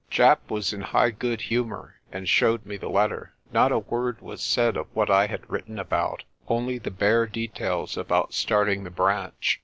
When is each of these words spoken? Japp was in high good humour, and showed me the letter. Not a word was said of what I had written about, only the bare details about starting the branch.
Japp 0.09 0.49
was 0.49 0.73
in 0.73 0.81
high 0.81 1.11
good 1.11 1.41
humour, 1.41 1.99
and 2.11 2.27
showed 2.27 2.65
me 2.65 2.75
the 2.75 2.89
letter. 2.89 3.35
Not 3.53 3.71
a 3.71 3.77
word 3.77 4.19
was 4.19 4.41
said 4.41 4.75
of 4.75 4.87
what 4.95 5.11
I 5.11 5.27
had 5.27 5.47
written 5.47 5.77
about, 5.77 6.23
only 6.47 6.79
the 6.79 6.89
bare 6.89 7.27
details 7.27 7.97
about 7.97 8.33
starting 8.33 8.83
the 8.83 8.89
branch. 8.89 9.59